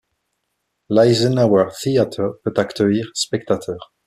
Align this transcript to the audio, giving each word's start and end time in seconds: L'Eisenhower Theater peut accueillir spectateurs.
L'Eisenhower 0.89 1.67
Theater 1.79 2.31
peut 2.43 2.53
accueillir 2.57 3.05
spectateurs. 3.13 3.77